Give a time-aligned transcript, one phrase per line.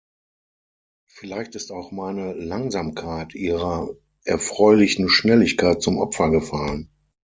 [1.05, 3.91] Vielleicht ist auch meine Langsamkeit ihrer
[4.23, 6.89] erfreulichen Schnelligkeit zum Opfer gefallen.